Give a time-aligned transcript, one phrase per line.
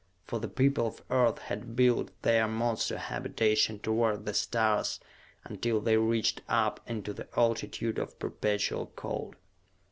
[0.25, 4.99] For the people of Earth had built their monster habitation toward the stars
[5.43, 9.35] until they reached up into the altitude of perpetual cold.